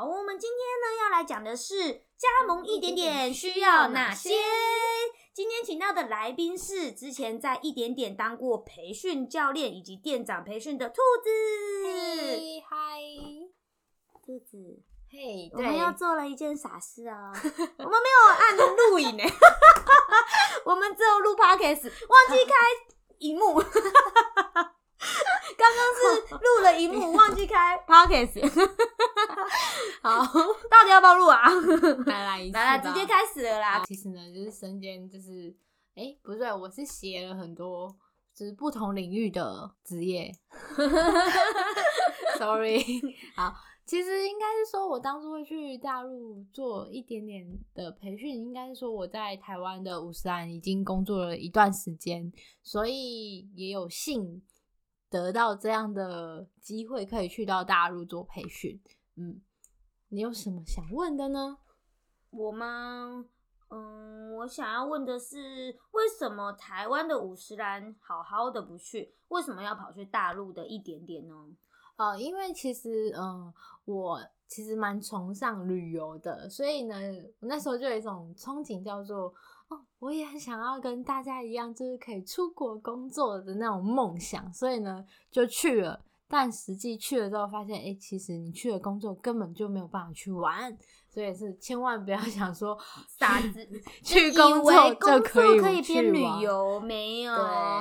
[0.00, 4.30] 好，我们今天呢要来讲的是加盟一点点需要哪些。
[5.34, 11.30] 今天请到的来宾是之前在一点点当过培训教练以及店长培训的兔子。
[12.66, 12.98] 嗨，
[14.24, 14.82] 兔子，
[15.12, 17.30] 嘿，我们，要做了一件傻事啊！
[17.36, 19.24] 我们没有按录影呢，
[20.64, 22.54] 我们只有录 podcast，忘记开
[23.18, 23.62] 荧幕。
[25.60, 28.40] 刚刚是录了一幕， 忘记开 podcast。
[30.02, 31.50] 好，到底要不要录啊？
[32.06, 33.84] 来来一次来来，直接开始了啦。
[33.86, 35.54] 其实呢，就是身兼就是，
[35.94, 37.94] 哎、不对，我是写了很多
[38.34, 40.32] 就是不同领域的职业。
[42.38, 42.82] Sorry，
[43.36, 43.54] 好，
[43.84, 52.32] 其实应该是说我当初会去大陆做一点点的培训，应该是说我在台湾的五十岚已经工作了一段时间，
[52.62, 54.42] 所以也有幸
[55.10, 58.80] 得到这样的机会，可以去到大陆做培训。
[59.16, 59.42] 嗯，
[60.08, 61.58] 你有什么想问的呢？
[62.30, 63.26] 我吗？
[63.68, 71.34] 嗯，我想要问的是，为什么台湾的五十岚好好的不去，为什么要跑去大陆的一点点呢？
[71.96, 73.52] 呃，因为其实，嗯、
[73.84, 76.96] 我其实蛮崇尚旅游的，所以呢，
[77.38, 79.32] 我那时候就有一种憧憬，叫做，
[79.68, 86.00] 哦，我也很想要跟大家一样，就是可以出国工作的那种梦想，所以呢，就去了。
[86.32, 90.76] 但实际去了之后，发现，哎、其实你去了工作，根本就没有办法去玩，
[91.08, 92.76] 所以是千万不要想说
[93.18, 93.68] 傻子
[94.02, 97.22] 去工作工就可以作可以去边旅玩游，没。
[97.22, 97.34] 有，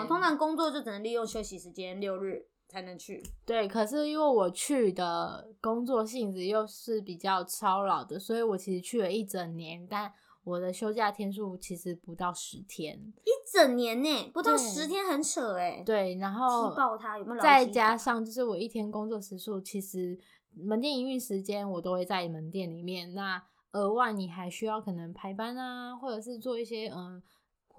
[0.08, 3.22] 通常工作就只能利用休息时间六日才能去。
[3.46, 13.12] 对，可是因为我去的工作性质又是比较操劳的，所以我其实去了一整年，但我的休假天数其实不到十天。
[13.26, 15.82] 一整年呢，不到十天，很扯哎。
[15.84, 20.18] 对，然后踢爆他有没有再加上就是我一天工作时数，其实
[20.54, 27.22] 门店营运时间我都会在门店里面，那额外你还需要可能排班啊，或者是做一些嗯。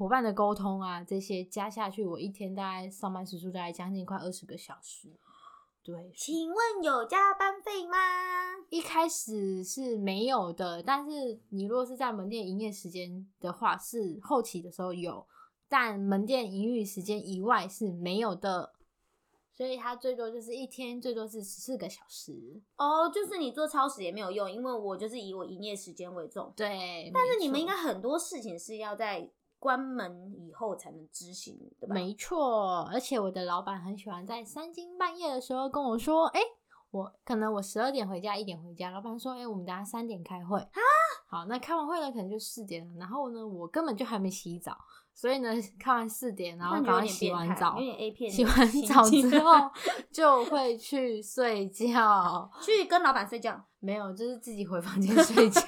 [0.01, 5.11] 伙伴的沟通啊，这些加下去，我一天大概上班时数大概将近快二十个小时。
[5.83, 7.99] 对，请问有加班费吗？
[8.71, 15.27] 一开始是没有的，但是你如果是在门店营业时间的话，是后期的时候有，
[15.69, 18.73] 但门店营业时间以外是没有的，
[19.53, 22.63] 所以它最多就是一天最多是十四个小时。
[22.79, 26.51] 哦，就是你做超时也没有用，因为我就是以我营业时间为重。
[26.57, 29.31] 对，但是你们应该很多事情是要在
[29.61, 31.95] 关门以后才能执行，对吧？
[31.95, 36.41] 没错，而且我的老板很喜欢在三更半夜的时候跟我说，哎、
[36.91, 40.81] 我可能我十二点回家，一点回家，老板说，哎、我们等下三点开会啊。
[41.29, 44.77] 好，那开完会呢，可能就四点了，然后呢，我根本就还没洗澡，
[45.15, 49.71] 所以呢，看完四点，然后那就有赶快洗完澡有，点 A 片洗完澡之后
[50.11, 52.51] 就会去睡觉。
[52.61, 53.63] 去跟老板睡觉。
[53.81, 55.63] 没有，就是自己回房间睡觉。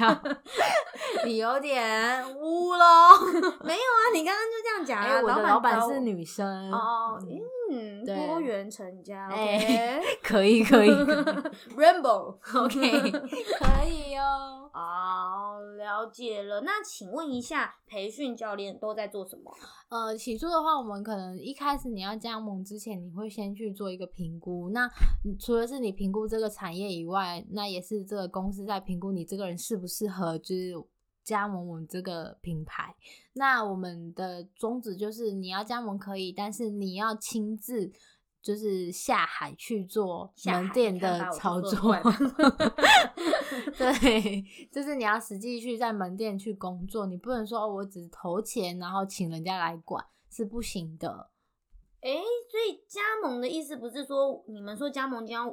[1.24, 3.18] 你有点 污喽。
[3.64, 5.20] 没有啊，你刚刚就这样讲哎、啊。
[5.22, 7.18] 我的板找我老板是女生哦，
[7.70, 10.00] 嗯多元成家哎。
[10.22, 10.90] 可以可以
[11.76, 14.70] Rainbow，OK， 可以哦。
[14.72, 16.62] 好，了解了。
[16.62, 19.52] 那请问一下，培训教练都在做什么？
[19.90, 24.70] 呃，起初的话，我们可能一开始你要加盟之前，你会先去做一个评估。
[24.70, 24.88] 那
[25.24, 30.72] 你除了是你评估这个产业以外，那也是这个公司在评估你这个人适不适合，就是
[31.22, 32.94] 加盟我们这个品牌。
[33.34, 37.92] 那我们的宗旨就是你要加盟可以，但是你要亲自。
[38.42, 41.94] 就是下海去做门店的操作
[43.78, 51.30] 对，就是你要实际去在门店去工作，你不能说哦，我只投钱然后请人家来管是不行的。
[52.00, 52.10] 哎、
[52.50, 55.48] 所以加盟的意思不是说你们说加盟将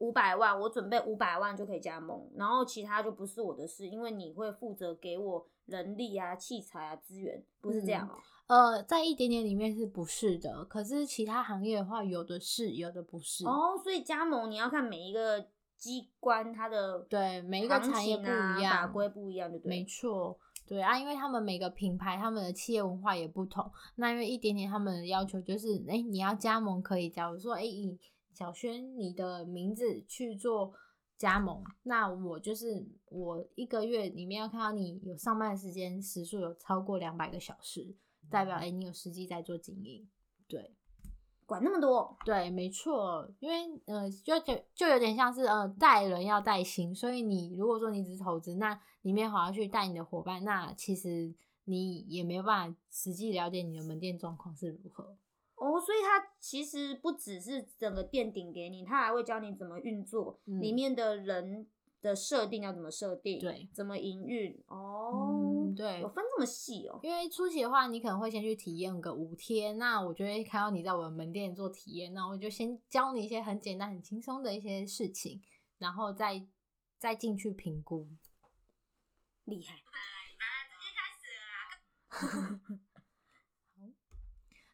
[0.00, 8.08] 五百万，我准备五百万就可以加盟，然后其他就不是我的事，因为你会负责给我人力啊、器材啊、资源，不是这样
[8.48, 10.64] 哦、呃，在一点点里面是不是的？
[10.64, 13.46] 可是其他行业的话，有的是，有的不是。
[13.46, 15.46] 哦，所以加盟你要看每一个
[15.76, 19.68] 机关它的对，每一个产业不一样，法规不一样，对不对？
[19.68, 20.36] 没错，
[20.66, 23.70] 对啊，因为他们每个品牌他们的企业文化也不同。
[23.96, 27.96] 那因为一点点他们的要求就是，哎、你要加盟可以，假如说，哎、以
[28.40, 30.72] 小轩你的名字去做
[31.18, 37.94] 加盟，那我就是我一个月里面要看到你有上班的时间时数有超过两百个小时，
[38.30, 40.08] 代表哎、你有实际在做经营，
[40.48, 40.74] 对。
[41.44, 51.34] 管那么多，对，没错，因为呃，就就就有点像是呃，带人要带心，所以你如果说你只是投资，那里面好要去带你的伙伴，那其实
[51.64, 55.14] 你也没有办法实际了解你的门店状况是如何。
[55.60, 60.58] 哦，所以它其实不只是整个店顶给你，它还会教你怎么运作，嗯。
[60.60, 61.68] 里面的人
[62.00, 64.58] 的设定要怎么设定，对，怎么营运。
[64.68, 75.42] 哦，嗯对有分这么细哦，因为初期的话，你可能会先去体验个五天，那我就会看到你在我的门店做体验，那我就先教你一些很简单、很轻松的一些事情，
[75.78, 76.42] 然后再
[76.98, 78.08] 再进去评估。
[79.44, 79.76] 厉害，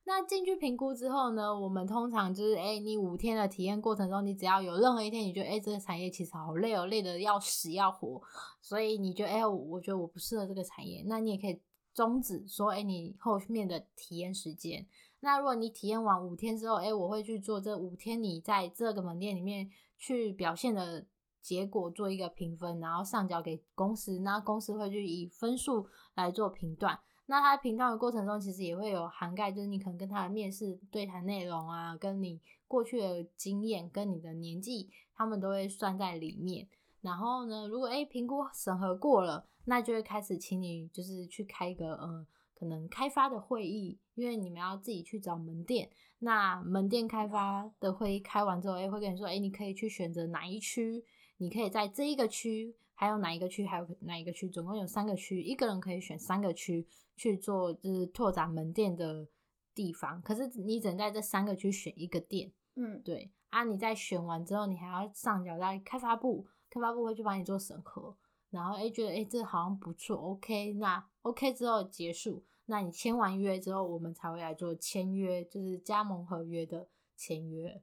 [0.09, 8.23] 那进去评估之后呢，我们通常就是，哎、你五天的体验过程中，你只要有任何一天你觉得，哎、这个产业其实好累哦，累的要死要活，
[8.63, 11.61] 所以你觉得，哎、我我觉得我不适合这个产业，那你也可以
[11.93, 14.87] 终止说，哎、你后面的体验时间。
[15.19, 19.69] 那如果你体验完五天之后，哎、我会去做这五天你在这个门店里面
[19.99, 21.05] 去表现的
[21.43, 26.97] 结果做一个评分，然后上交给公司，那公司会去以分数来做评断。
[27.27, 36.69] 那他评断的过程中，其实也会有涵盖，就是你可能跟他的面试对谈内容啊，跟你过去的经验，跟你的年纪，他们都会算在里面。
[37.01, 45.91] 然后呢，如果诶评估审核过了，那就会开始请你就是去开一个呃可能开发的会议，因为你们要自己去找门店。
[46.21, 51.05] 那门店开发的会议开完之后，诶会跟你说，诶你可以去选择哪一区，
[51.39, 56.87] 你可以在这一个区，还有哪一个区，还有哪一个区，总共有三个区，一个人可以选三个区
[57.17, 59.29] 去做，就是拓展门店的
[59.75, 60.21] 地方。
[60.23, 68.17] 可是你只能在这三个区选一个店，嗯，对啊，你在选完之后，你还要上缴在开发部，开发部会去帮你做审核，
[68.51, 77.83] 然后诶觉得诶这好像不错，OK，那 OK 之后结束，那你签完约之后，我们才会来做签约，就是加盟合约的签约。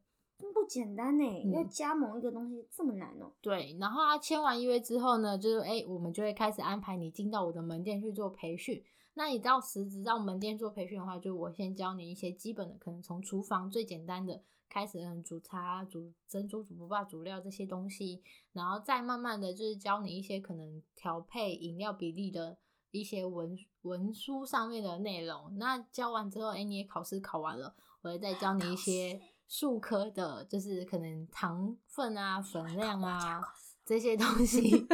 [0.65, 8.83] 简单呢，嗯要加盟一个东西这么难哦，对，然后他签完约之后呢，就是哎、诶我们就会开始安排你进到我的门店去做培训。
[9.15, 18.24] 那你到实质到门店做培训的话，就我先教你一些基本的，可能从厨房最简单的开始，嗯，煮茶、煮珍珠、煮不霸、煮料这些东西，
[18.54, 22.57] 然后再慢慢的就是教你一些可能调配饮料比例的
[22.89, 25.56] 一些文文书上面的内容。
[25.59, 33.42] 那教完之后，哎、你也考试考完了，我会再教你一些数科的，就是可能糖分啊、粉量啊
[33.86, 34.86] 这些东西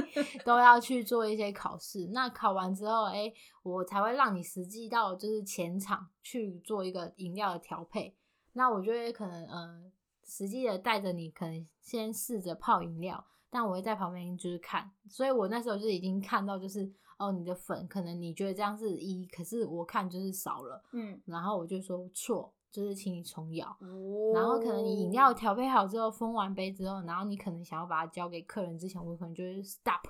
[0.43, 2.07] 都要去做一些考试。
[2.07, 3.31] 那考完之后，哎、
[3.61, 8.15] 我才会让你实际到就是前场去做一个饮料的调配。
[8.53, 9.91] 那我就会可能呃，
[10.25, 23.65] 实际的带着你，可能先试着泡饮料，但我会在旁边就是看，所以我那时候就已经看到就是哦，你的粉可能你觉得这样是一，可是我看就是少了，嗯，然后我就说错，就是请你重舀。
[23.79, 30.07] 哦然后可能你饮料调配好之后，封完杯之后，然后你可能想要把它交给客人之前，我可能就会 stop，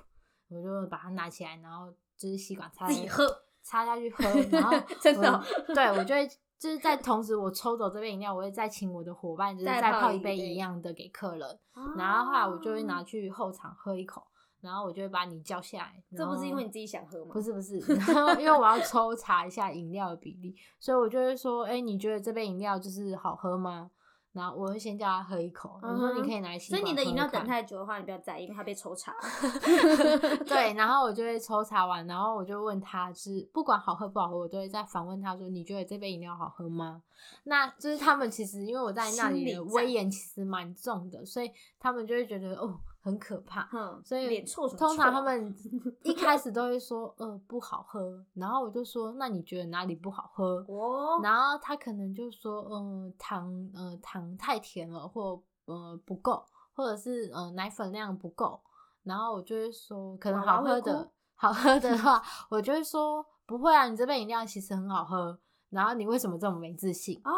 [0.48, 3.26] 我就把它拿起来，然后就是吸管插下自己喝，
[3.62, 5.42] 插下去喝， 然后真的哦
[5.74, 6.28] 对我就会
[6.58, 11.58] 就是在同时我抽走这杯饮料，我会再请我的伙伴就是再再泡一杯杯一样的给客人，
[11.96, 14.26] 然后的话我就会拿去后场喝一口，
[14.60, 16.02] 然后我就会把你叫下来。
[16.16, 17.32] 这不是因为你自己想喝吗？
[17.32, 23.90] 不是不 是，然后因为我要抽查一下饮料的比例，所以我就会说，哎、你觉得这杯饮料就是好喝吗？
[24.32, 29.12] 然后我会先叫他喝一口，我说你可以拿来吸嗯所以你的饮料等太久的话，你不要在意，因为它被抽查。
[30.46, 37.02] 对，然后我就会抽查完，然后我就问他是不管好喝不好喝，我都会再反问他说：“你觉得这杯饮料好喝吗？”
[37.42, 43.62] 那就是他们其实因为我在那里的威严其实蛮重的，所以他们就会觉得哦很可怕。
[43.66, 44.42] 哼，所以
[44.76, 45.54] 通常他们
[46.04, 50.64] 一开始都会说呃不好喝，然后我就说那你觉得哪里不好喝？
[50.68, 58.60] 哦，然后他可能就说，嗯、糖，呃，糖太甜了，或呃不够，或者是呃奶粉量不够。
[59.02, 65.38] 然后我就会说，可能好喝的，好喝的话， 我就会说不会啊，你这杯饮料其实很好喝。
[65.70, 67.18] 然后你为什么这么没自信？
[67.24, 67.30] 哦，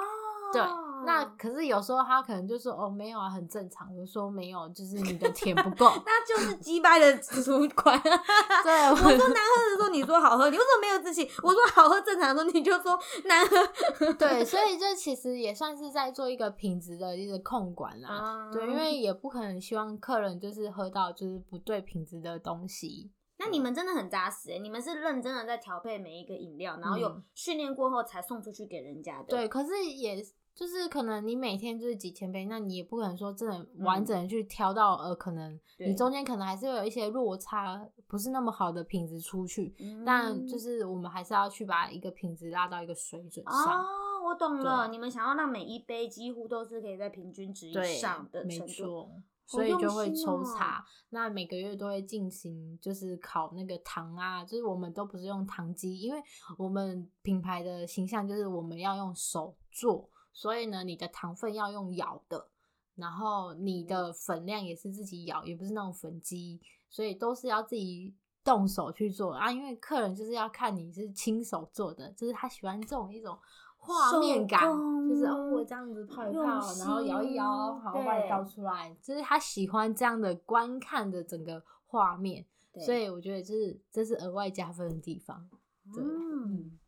[0.52, 0.60] 对，
[1.04, 3.94] 那可是有时候他可能就说哦没有啊，很正常。
[3.96, 5.90] 我说没有，就是你的甜不够。
[6.06, 8.00] 那就是击败的主管。
[8.64, 11.28] 对，我说难喝的时候你说好喝，你为什么没有自信？
[11.42, 14.12] 我说好喝正常的时候你就说难喝。
[14.14, 18.08] 对， 所以这其实也算是在做一个品质的一个控管啦。
[18.08, 23.10] 啊对，因为也不可能希望客人就是喝到就是不对品质的东西。
[23.38, 29.24] 那你们真的很扎实哎，你们是认真的在调配每一个饮料，然后有嗯训练过后才送出去给人家的。
[29.24, 30.22] 对，可是也
[30.54, 39.74] 就是可能你每天就是几千杯，那你也不可能说真的完整的去挑到、呃，可能你中间可能还是会有一些落差，不是那么好的品质出去。
[39.80, 43.80] 嗯，但就是我们还是要去把一个品质拉到一个水准上。
[43.80, 43.86] 哦，
[44.26, 48.72] 我懂了，你们想要让每一杯几乎都是可以在平均值以，上的没程度。
[48.72, 49.10] 错。
[49.44, 56.22] 所以就会抽查，那每个月都会进行，就是考那个糖啊，就是我们都不是用糖机，因为
[56.56, 62.48] 我们品牌的形象就是我们要用手做，所以呢，你的糖分要用咬的，
[62.94, 69.50] 然后你的粉量也是自己咬，也不是那种粉机，所以都是要自己动手去做啊。
[69.52, 73.38] 因为客人就是要看你是亲手做的，就是他喜欢这种一种
[73.76, 74.60] 画面感，
[75.08, 76.42] 就是哦，我这样子泡一泡，
[76.78, 82.46] 然后摇一摇，心好把你倒出来，就是他喜欢这样的观看的整个画面，
[82.84, 85.48] 所以我觉得这是这是额外加分的地方。
[85.92, 86.78] 对，嗯，嗯，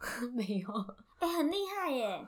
[0.34, 0.68] 没有。
[1.18, 2.26] 哎、很厉害耶！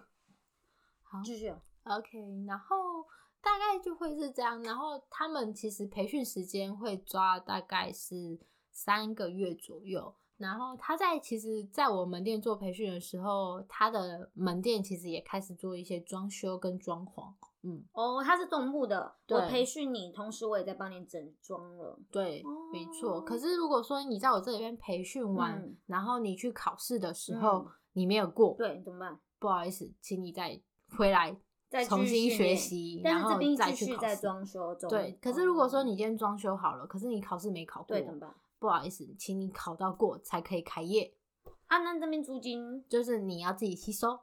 [1.02, 3.06] 好继续哦，OK，然后
[3.40, 4.62] 大概就会是这样。
[4.62, 8.38] 然后他们其实培训时间会抓大概是
[8.70, 10.14] 三个月左右。
[10.38, 17.32] 然后他在其实，在我门店做培训的时候，他的门店其实也开始做一些装修跟装潢。
[17.64, 21.98] 嗯，哦，他是总部的，对我培训你，同时我也在帮你整装了。
[22.10, 22.42] 对，
[22.72, 23.18] 没错。
[23.18, 29.20] 哦可是如果说你在我这里边培训完，嗯然后你去考试的时候、嗯你没有过，对，怎么办？
[29.38, 30.58] 不好意思，请你再
[30.96, 31.36] 回来
[31.68, 34.16] 再重新学练习，然后但是这边再继续在。
[34.16, 34.88] 装修中。
[34.88, 38.34] 对，可是如果说哦你今天装修好了，可是你考试没考过，对怎么办？
[38.58, 41.14] 不好意思，请你考到过才可以开业，
[41.66, 44.18] 啊，那这边租金就是你要自己吸收。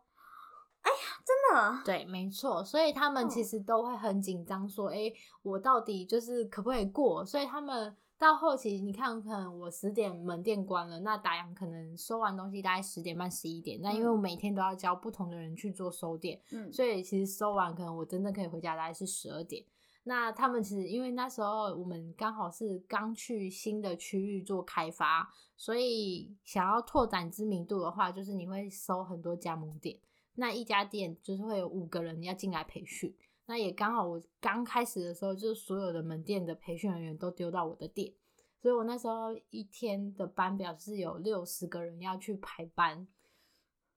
[1.29, 7.23] 真的对，没错，所以他们其哦实都会很紧张，说，哎、我到底就是可不可以过？
[7.23, 19.63] 所以他们到后期，你看，可能我十点门店关了，那打烊可能收完东西大概十点半、十一点，那因为我每天都要教不同的人去做收店，嗯，所以其实收完可能我真的可以回家大概是十二点。
[20.05, 29.99] 那他们其实因为那时候我们刚好是刚去新的区域做开发，所以想要拓展知名度的话，就是你会收很多加盟店。
[30.39, 33.13] 那一家店就是会有五个人要进来培训，
[33.45, 38.13] 那也刚好我刚开始的时候，就是所有的门店的培训人员都丢到我的店，
[38.61, 43.05] 所以我那时候一天的班表是有六十个人要去排班，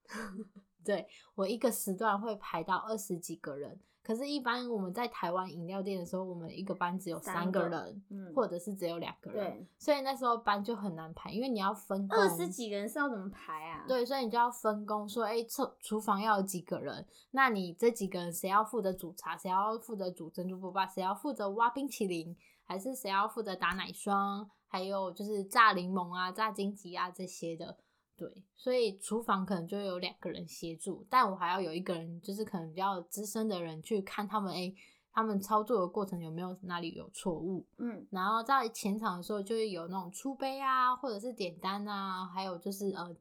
[0.84, 1.06] 对
[1.36, 3.80] 我一个时段会排到二十几个人。
[4.02, 12.18] 可是，一般我们在台湾饮料店的时候，我们一个班只有三三个个人，嗯或者是只有两个人，所以那时候班就很难排，因为你要分工。
[12.18, 17.06] 二十几个人是要怎么排啊？，对，所以你就要分工，说，哎、厨厨房要有几个人？
[17.30, 19.36] 那你这几个人谁要负责煮茶？
[19.36, 20.86] 谁要负责煮珍珠波霸？
[20.86, 22.36] 谁要负责挖冰淇淋？
[22.64, 24.50] 还是谁要负责打奶霜？
[24.66, 27.76] 还有就是炸柠檬啊、炸金桔啊这些的。
[28.16, 34.72] 对，所以厨房可能就有两个人协助，但我还要有一个人，就是可能比较资深的人去看他们，哎、
[35.10, 37.66] 他们操作的过程有没有哪里有错误。
[37.78, 43.16] 嗯，然后在前场的时候，就会有那种出杯啊，或者是点单啊，还有就是呃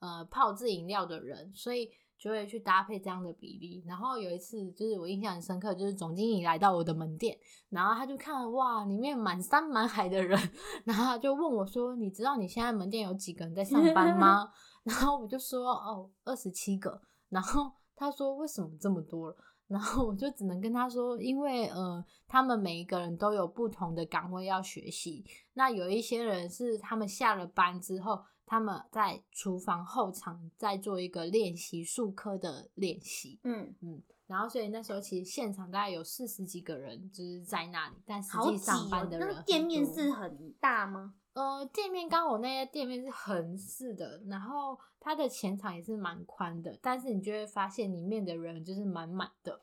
[0.00, 3.82] 呃泡制饮料的人，所以就会去搭配这样的比例。
[3.86, 7.36] 然后有一次，就是我印象很深刻，就是总经理来到我的门店，
[7.70, 10.38] 然后他就看哇，里面满山满海的人，
[10.84, 14.50] 然后他就问我说：“你知道你现在门店有几个人在上班吗？”
[14.84, 19.34] 然后我就说：“哦，二十七个。”然后他说：“为什么这么多？”
[19.66, 25.24] 然后我就只能跟他说，因为呃，他们每一个人都有不同的岗位要学习。
[25.54, 33.40] 那有一些人是他们下了班之后，他们在厨房后场在做一个练习术科的练习。
[33.44, 41.14] 嗯，嗯，然后所以那时候其实现场大概有四十几个人就是在那里，但实际上班的人店面是很大吗？
[41.34, 49.60] 呃，店面刚好那些店面是横式的，然后它的前场也是蛮宽的，但是你就会发现里面的人就是满满的，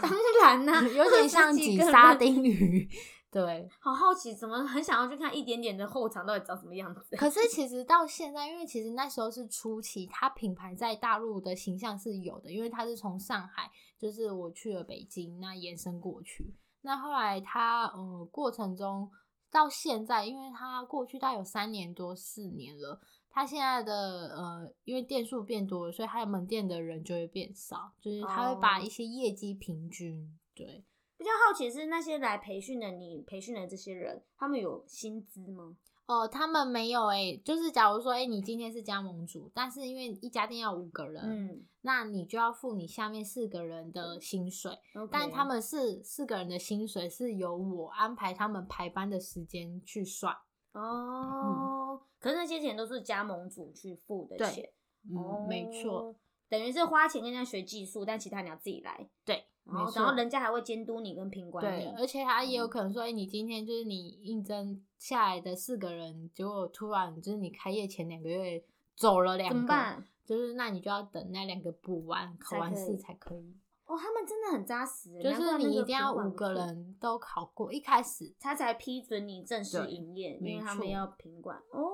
[0.00, 0.10] 当
[0.40, 2.14] 然啦、 有点像20几个挤沙。
[2.14, 2.88] 丁鱼。
[3.30, 7.00] 对，好好奇，怎么很想要去看一点点的后场到底长什么样子？
[7.16, 16.56] 可是其实到现在，因为其实那时候是初期，它品牌在大陆的形象是有的，因为它是从上海，就是我去了北京，那延伸过去。
[16.82, 19.08] 那后来它嗯过程中
[19.48, 30.36] 到现在，因为它过去大概有三年多四年了，它现在的呃因为店数变多了，所以它的门店的人就会变少，就是它会把哦一些业绩平均。
[30.52, 30.84] 对，
[31.20, 35.76] 比较好奇是那些来培训的你培训的这些人，他们有薪资吗？
[36.06, 44.72] 哦，他们没有诶、就是假如说，诶、你今天是加盟主，但是因为一家店要五个人，嗯，那你就要付你下面四个人的薪水
[45.10, 50.34] 但他们是四个人的薪水是由我安排他们排班的时间去算，
[50.72, 54.72] 哦，可是那些钱都是加盟主去付的钱，
[55.04, 56.16] 嗯，没错，哦，
[56.48, 68.62] 等于是花钱跟人家学技术，但其他你要自己来，对，没然后，然后人家还会监督你跟品管对，你，而且他也有嗯可能说，哎、你今天就是你应征下来的四个人，结果突然就是你开业前两个月
[68.94, 70.04] 走了两个，怎么办？
[70.24, 73.56] 就是那你就要等那两个补完，考完试才可以。
[73.86, 81.90] 哦，他们真的很扎实耶，就是你一定要五个人都考过，一开始他才批准你正式营业，因为他们错要品管哦。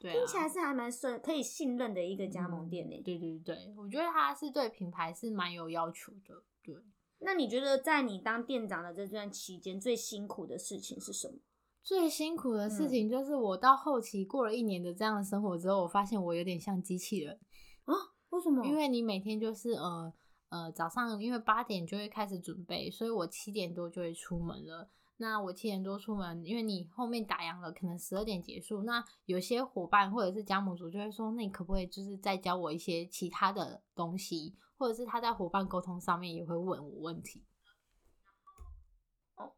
[0.00, 3.02] 对听起啊来是还蛮顺，可以信任的一个加盟店呢。
[3.04, 6.74] 对对对，我觉得他是对品牌是蛮有要求的，对，
[7.24, 11.38] 那你觉得在你当店长的这段期间，最辛苦的事情是什么？
[11.82, 17.38] 最辛苦的事嗯情就是我到后期过了一年的这样的生活之后，我发现我有点像机器人
[17.84, 17.94] 啊，
[18.30, 18.64] 为什么？
[18.66, 20.12] 因为你每天就是呃
[20.48, 24.88] 呃早上因为八点就会开始准备，所以我七点多就会出门了。
[25.24, 28.82] 那我七点多出门，因为你后面打烊了，可能十二点结束。
[28.82, 37.46] 那有些伙伴或者是加盟主就会说，那你可不可以就是再教我一些其他的东西，或者是他在伙伴沟通上面也会问我问题。
[39.36, 39.50] 哦，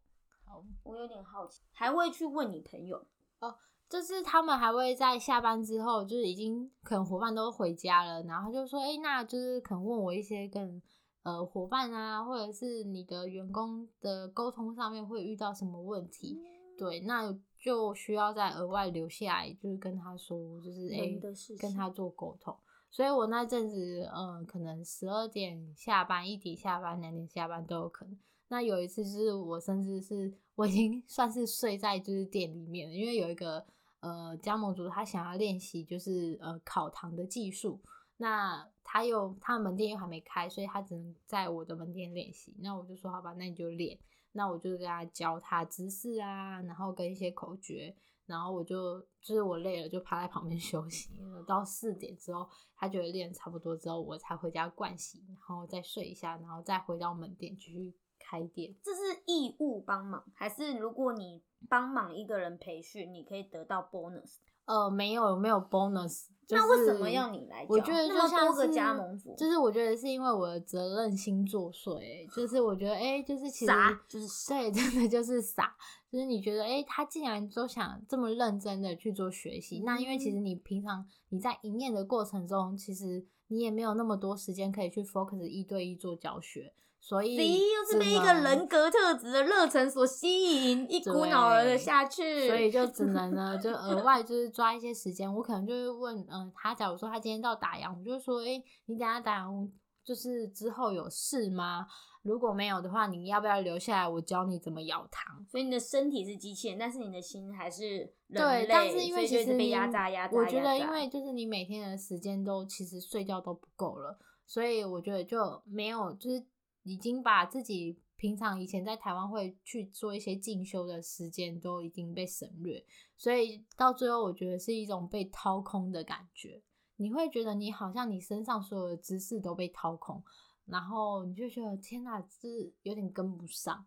[0.45, 3.05] 好，我有点好奇，还会去问你朋友
[3.41, 3.57] 哦？
[3.89, 10.83] 就是他们还会在下班之后，就是已经可能伙伴都回家了，然后就说，哎、那就是可能问我一些跟
[11.27, 16.39] 呃伙伴啊，或者是你的员工的沟通上面会遇到什么问题，
[16.79, 21.19] 对，那就需要再额外留下来，就是跟他说，就是哎、
[21.59, 22.57] 跟他做沟通。
[22.89, 28.17] 所以我那阵子，嗯、可能十二点下班、一点下班、两点下班都有可能。
[28.49, 33.67] 那有一次就是我甚至是我已经 算是睡在就是店里面了，因为有一个
[33.99, 37.81] 呃加盟主他想要练习就是呃烤糖的技术，
[38.19, 42.55] 那他又他门店又还没开，所以他只能在我的门店练习。
[42.61, 43.99] 那我就说好吧，那你就练。
[44.33, 47.97] 那我就跟他教他姿势啊，然后跟一些口诀，
[48.27, 51.11] 然后我就就是我累了就趴在旁边 休息，
[51.47, 52.47] 到四点之后，
[52.77, 58.75] 他觉得练得差不多之后，我才回家灌洗，然后再睡一下，然后再回到门店继续开店。
[58.83, 64.37] 这是义务帮忙，还是如果你帮忙一个人培训，你可以得到 bonus？
[64.67, 67.69] 呃，没有没有 bonus，、就是、那为什么要你来教？
[67.69, 75.75] 我觉得就像多个是加盟主，就是我觉得是因为我的责任心作祟，就是我觉得哎、就是其实傻就是傻对，真的就是傻，
[76.11, 86.73] 就是你觉得哎、他竟然都想这么认真的去做学习，那因为其实你平常你在营业的过程中，其实你也没有那么多时间可以去 focus 一对一做教学，
[87.07, 99.71] 所以谁又是被一个人格特质的热忱所吸引，一股脑儿的下去，所以就只能呢，就额 外就是抓一些时间，我可能就会问，嗯、他假如说他今天到打烊，我就说，哎、你等下打烊
[100.05, 101.87] 就是之后有事吗？
[102.25, 104.09] 如果没有的话，你要不要留下来？
[104.09, 105.47] 我教你怎么咬糖。
[105.49, 116.45] 所以你的身体是机器人，但是你的心还是人对，但是因为其实你被压榨、压榨、我觉得因为就是你每天的时间都其实睡觉都不够了，所以我觉得就没有就是
[116.87, 122.85] 已经把自己平常以前在台湾会去做一些进修的时间都已经被省略，
[123.17, 126.63] 所以到最后我觉得是一种被掏空的感觉。
[126.97, 130.23] 你会觉得你好像你身上所有的知识都被掏空，
[130.67, 132.49] 然后你就觉得天哪，这
[132.85, 133.85] 有点跟不上。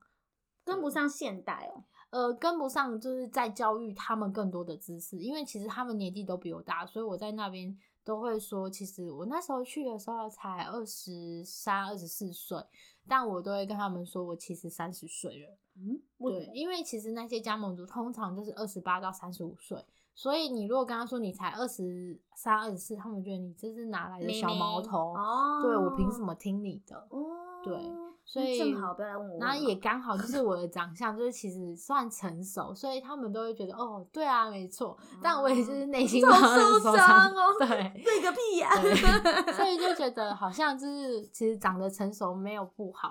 [0.64, 1.84] 跟不上现代哦。
[2.12, 7.76] 呃，跟不上，就是在教育他们更多的知识，因为其实他们年纪都比我大，所以我在那边
[8.10, 12.58] 都会说，其实我那时候去的时候才二十三、二十四岁，
[13.08, 15.56] 但我都会跟他们说我其实三十岁了。
[15.76, 25.14] 嗯，对，因为其实那些加盟族通常就是二十八到三十五岁，所以你如果跟他说你才二十三、二十四，他们觉得你这是哪来的小毛头？
[25.14, 26.98] 哦，对我凭什么听你的？
[27.12, 27.30] 哦，
[27.64, 27.76] 对
[28.32, 34.96] 所以正好不要来问我，然后也刚好就是我的长相，就是其实算成熟，所以他们都会觉得哦，对啊，没错。
[35.24, 37.68] 但我也是内心受受伤哦对
[38.04, 38.94] 对个屁呀、对，
[39.54, 43.10] 所以就觉得好像就是其实长得成熟没有不好，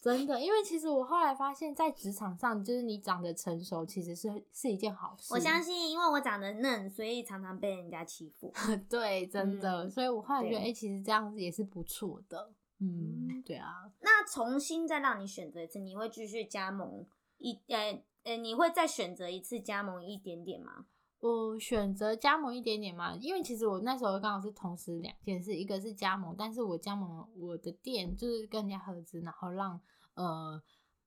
[0.00, 5.34] 真的，因为其实我后来发现，在职场上，就是你长得成熟，其实是是一件好事。
[5.34, 8.50] 我相信，因为我长得嫩，所以常常被人家欺负。
[8.88, 12.50] 对，真的，嗯所以我后来觉得，对哎、其实这样子也是不错的。
[12.84, 13.42] 嗯，嗯。
[13.42, 17.06] 对啊，那重新再让你选择一次，你会继续加盟
[17.38, 20.86] 一呃呃，你会再选择一次加盟一点点吗？
[21.20, 29.80] 我选择加盟一点点嘛，因为其实我那时候刚好是同时两件事，一个是加盟，但是我加盟我的店就是跟人家合资，然后让
[30.14, 30.62] 呃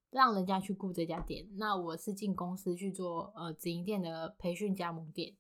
[0.10, 5.38] 让人家去雇这家店，那我是进公司去做呃直营店的培训加盟店，嗯，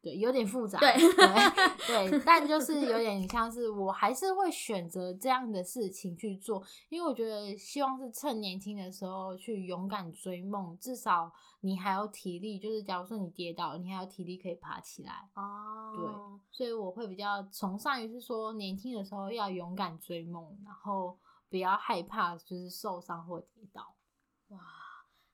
[0.00, 15.28] 对，有点复杂，对对 对，但就是有点像是我还是会选择这样的事情去做，因为我觉得希望是趁年轻的时候去勇敢追梦，至少你还有体力，就是假如说你跌倒，你还有体力可以爬起来。
[15.34, 16.04] 哦，对
[16.52, 21.18] 所以我会比较崇尚于是说，年轻的时候要勇敢追梦，然后
[21.50, 23.94] 不要害怕就是受伤或跌倒。
[24.50, 24.60] 哇！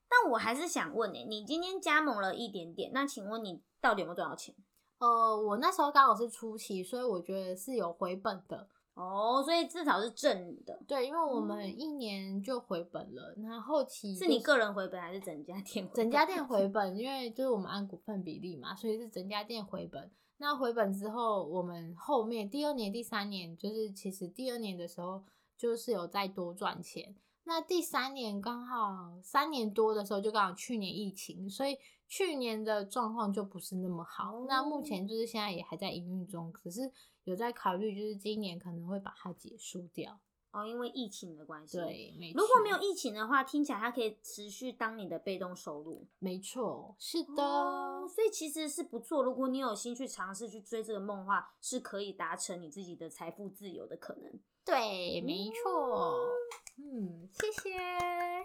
[0.09, 4.55] 但我还是想问你、你今天加盟了一点点，那请问你到底有没有赚到钱？
[4.99, 8.67] 呃，我那时候刚好是初期，所以我觉得是有回本的。
[8.95, 15.95] 哦，所以至少是正的，对，因为我们嗯一年就回本了，那后期是你就是个人回本还是整家店回本？
[15.97, 20.11] 整家店回 本，因为就是我们按股份比例嘛，所以是整家店回本。
[20.39, 25.25] 那回本之后，我们后面第二年、第三年，就是其实第二年的时候
[25.59, 27.15] 就是有再多赚钱。
[27.47, 34.45] 那第三年刚好三年多的时候，就刚好去年疫情，所以去年的状况就不是那么好。
[34.49, 36.93] 那目前就是现在也还在营运中，可是
[37.25, 40.21] 有在考虑，就是今年可能会把它结束掉。
[40.53, 41.79] 哦，因为疫情的关系。
[41.79, 46.07] 对，没如果没有疫情的话，听起来它可以持续当你的被动收入。
[46.21, 47.43] 没错，是的。
[47.43, 49.25] 哦，所以其实是不错。
[49.25, 54.39] 如果你有心去尝试去追这个梦的话，是可以达成你自己的财富自由的可能。
[54.65, 56.31] 对，没错。
[56.77, 58.45] 嗯，谢谢。